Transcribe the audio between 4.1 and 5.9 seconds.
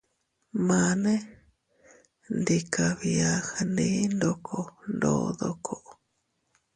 ndoko ndodoko.